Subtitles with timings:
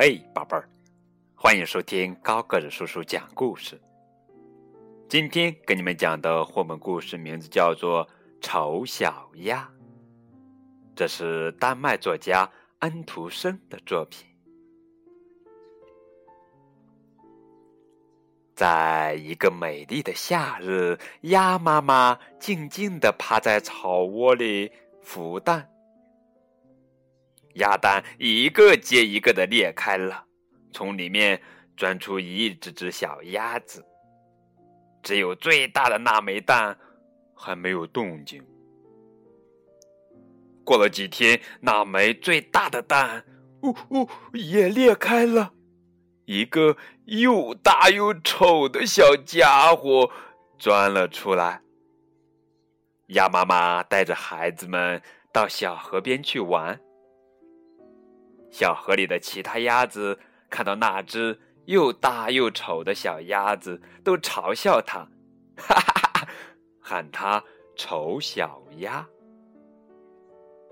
[0.00, 0.68] 嘿，宝贝儿，
[1.34, 3.76] 欢迎收听高个子叔叔讲故事。
[5.08, 8.06] 今天给你们讲的绘本故事名字叫做
[8.40, 9.64] 《丑小鸭》，
[10.94, 12.48] 这是丹麦作家
[12.78, 14.24] 安徒生的作品。
[18.54, 24.70] 在一个美丽的夏日，鸭妈妈静静地趴在草窝里
[25.04, 25.68] 孵蛋。
[27.58, 30.24] 鸭蛋一个接一个的裂开了，
[30.72, 31.40] 从里面
[31.76, 33.84] 钻出一只只小鸭子。
[35.02, 36.76] 只有最大的那枚蛋
[37.34, 38.44] 还没有动静。
[40.64, 43.24] 过了几天，那枚最大的蛋，
[43.62, 45.52] 呜呜，也裂开了，
[46.26, 50.10] 一个又大又丑的小家伙
[50.58, 51.62] 钻了出来。
[53.06, 55.00] 鸭妈妈带着孩子们
[55.32, 56.78] 到小河边去玩。
[58.50, 60.18] 小河里的其他鸭子
[60.50, 65.06] 看到那只又大又丑的小鸭子，都嘲笑它，
[65.56, 66.28] 哈哈哈，
[66.80, 67.44] 喊它
[67.76, 69.06] “丑小鸭”。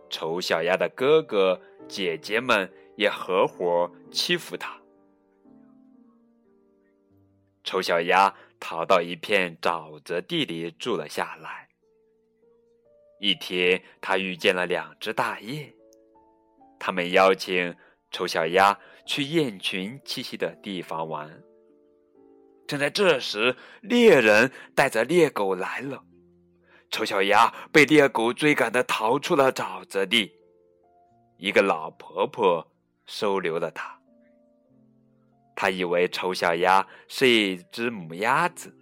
[0.08, 4.80] 丑小鸭的哥哥姐姐们也合伙欺负它。
[7.62, 11.68] 丑小鸭逃到一片沼泽地里住了下来。
[13.18, 15.74] 一天，他遇见了两只大雁。
[16.78, 17.74] 他们邀请
[18.10, 21.42] 丑小鸭去雁群栖息的地方玩。
[22.66, 26.02] 正在这时，猎人带着猎狗来了。
[26.90, 30.32] 丑小鸭被猎狗追赶的逃出了沼泽地。
[31.38, 32.66] 一个老婆婆
[33.06, 34.00] 收留了它。
[35.54, 38.74] 她以为丑小鸭是一只母鸭子，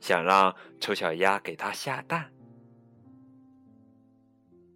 [0.00, 2.32] 想让丑小鸭给它下蛋。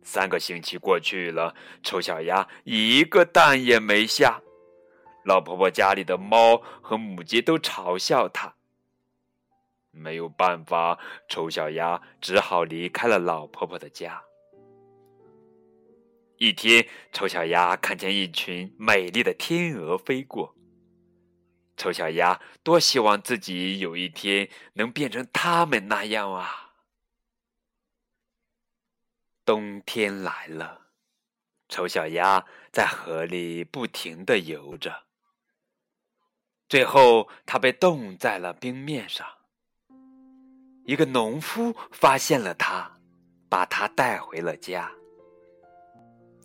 [0.06, 4.40] 三个星期过去了，丑小鸭一个蛋也没下。
[5.24, 8.54] 老婆婆家里的猫和母鸡都嘲笑它。
[9.90, 10.96] 没有办法，
[11.28, 14.22] 丑小鸭只好离开了老婆婆的家。
[16.38, 20.54] 一天，丑小鸭看见一群美丽的天鹅飞过。
[21.76, 26.65] 丑小鸭多希望自己有一天能变成它们那样啊！
[29.46, 30.88] 冬天来了，
[31.68, 35.04] 丑小鸭在河里不停的游着。
[36.68, 39.24] 最后，它被冻在了冰面上。
[40.84, 42.98] 一个农夫发现了它，
[43.48, 44.90] 把它带回了家。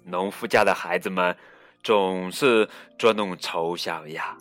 [0.06, 1.36] 农夫家的孩子们
[1.82, 2.70] 总是
[3.00, 4.38] 捉弄丑小鸭，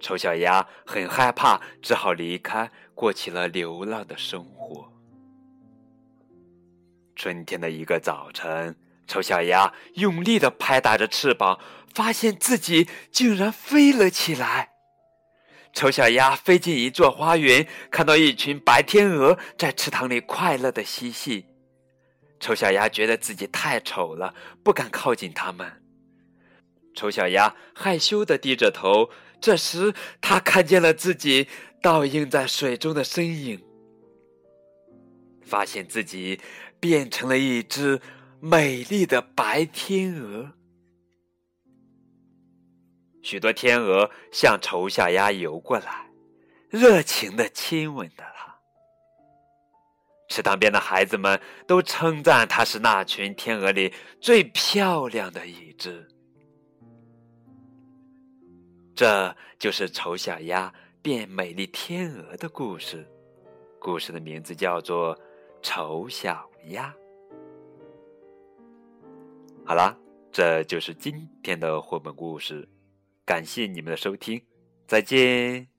[0.00, 4.90] 丑小鸭很害怕，只好离开，过起了流浪的生活。
[7.24, 8.76] 春天的一个早晨，
[9.06, 11.58] 丑小鸭用力的拍打着翅膀，
[11.94, 14.72] 发现自己竟然飞了起来。
[15.72, 21.46] 丑小鸭飞进一座花园，看到一群白天鹅在池塘里快乐的嬉戏。
[22.40, 25.80] 丑小鸭觉得自己太丑了，不敢靠近它们。
[26.94, 29.08] 丑小鸭害羞的低着头。
[29.40, 31.48] 这时，它看见了自己
[31.80, 33.64] 倒映在水中的身影。
[35.44, 36.40] 发现自己
[36.80, 38.00] 变成了一只
[38.40, 40.52] 美丽的白天鹅，
[43.22, 46.10] 许多天鹅向丑小鸭游过来，
[46.68, 48.54] 热情的亲吻着它。
[50.28, 56.06] 池塘边的孩子们都称赞它是那群天鹅里最漂亮的一只。
[58.94, 63.06] 这就是丑小鸭变美丽天鹅的故事，
[63.78, 65.18] 故事的名字叫做。
[65.64, 66.94] 丑小鸭，
[69.64, 69.96] 好啦，
[70.30, 72.68] 这就是今天的绘本故事。
[73.24, 74.44] 感谢你们的收听，
[74.86, 75.73] 再见。